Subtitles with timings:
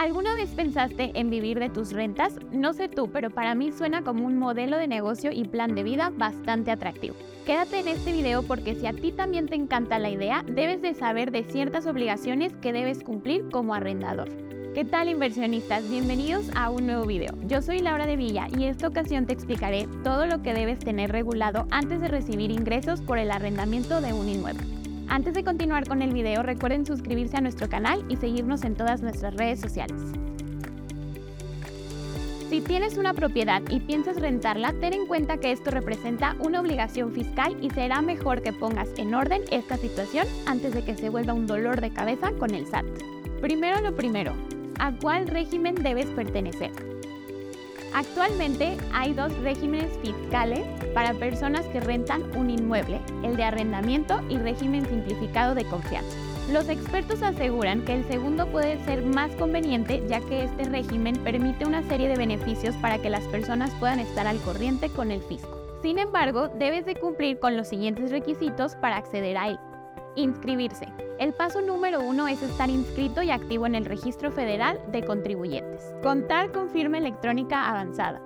[0.00, 2.32] ¿Alguna vez pensaste en vivir de tus rentas?
[2.50, 5.82] No sé tú, pero para mí suena como un modelo de negocio y plan de
[5.82, 7.16] vida bastante atractivo.
[7.44, 10.94] Quédate en este video porque si a ti también te encanta la idea, debes de
[10.94, 14.30] saber de ciertas obligaciones que debes cumplir como arrendador.
[14.72, 15.86] ¿Qué tal inversionistas?
[15.90, 17.34] Bienvenidos a un nuevo video.
[17.46, 21.12] Yo soy Laura de Villa y esta ocasión te explicaré todo lo que debes tener
[21.12, 24.79] regulado antes de recibir ingresos por el arrendamiento de un inmueble.
[25.10, 29.02] Antes de continuar con el video, recuerden suscribirse a nuestro canal y seguirnos en todas
[29.02, 30.00] nuestras redes sociales.
[32.48, 37.10] Si tienes una propiedad y piensas rentarla, ten en cuenta que esto representa una obligación
[37.10, 41.34] fiscal y será mejor que pongas en orden esta situación antes de que se vuelva
[41.34, 42.86] un dolor de cabeza con el SAT.
[43.40, 44.32] Primero lo primero,
[44.78, 46.70] ¿a cuál régimen debes pertenecer?
[47.94, 50.60] Actualmente hay dos regímenes fiscales
[50.94, 56.16] para personas que rentan un inmueble, el de arrendamiento y régimen simplificado de confianza.
[56.52, 61.64] Los expertos aseguran que el segundo puede ser más conveniente ya que este régimen permite
[61.64, 65.60] una serie de beneficios para que las personas puedan estar al corriente con el fisco.
[65.82, 69.58] Sin embargo, debes de cumplir con los siguientes requisitos para acceder a él.
[70.16, 70.88] Inscribirse.
[71.18, 75.94] El paso número uno es estar inscrito y activo en el Registro Federal de Contribuyentes.
[76.02, 78.20] Contar con firma electrónica avanzada.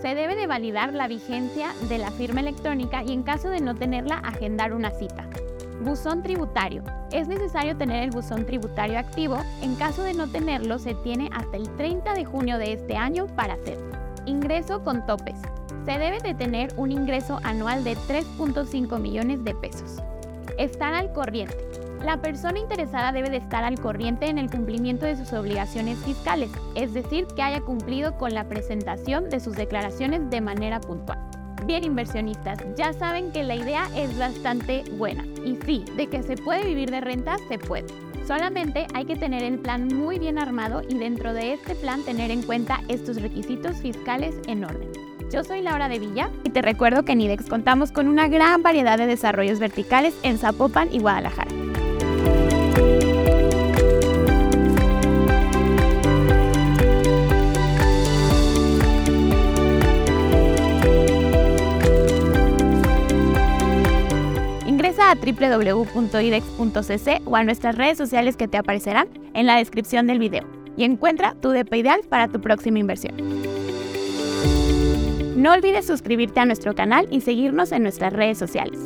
[0.00, 3.74] Se debe de validar la vigencia de la firma electrónica y en caso de no
[3.74, 5.28] tenerla, agendar una cita.
[5.82, 6.82] Buzón tributario.
[7.12, 9.38] Es necesario tener el buzón tributario activo.
[9.60, 13.26] En caso de no tenerlo, se tiene hasta el 30 de junio de este año
[13.26, 13.90] para hacerlo.
[14.24, 15.38] Ingreso con topes.
[15.84, 20.02] Se debe de tener un ingreso anual de 3.5 millones de pesos.
[20.58, 21.56] Estar al corriente.
[22.02, 26.50] La persona interesada debe de estar al corriente en el cumplimiento de sus obligaciones fiscales,
[26.74, 31.18] es decir, que haya cumplido con la presentación de sus declaraciones de manera puntual.
[31.66, 36.36] Bien inversionistas, ya saben que la idea es bastante buena y sí, de que se
[36.36, 37.88] puede vivir de rentas, se puede.
[38.26, 42.30] Solamente hay que tener el plan muy bien armado y dentro de este plan tener
[42.30, 45.15] en cuenta estos requisitos fiscales en orden.
[45.30, 48.62] Yo soy Laura de Villa y te recuerdo que en IDEX contamos con una gran
[48.62, 51.50] variedad de desarrollos verticales en Zapopan y Guadalajara.
[64.66, 70.20] Ingresa a www.idex.cc o a nuestras redes sociales que te aparecerán en la descripción del
[70.20, 70.44] video
[70.76, 73.16] y encuentra tu DP ideal para tu próxima inversión.
[75.36, 78.78] No olvides suscribirte a nuestro canal y seguirnos en nuestras redes sociales.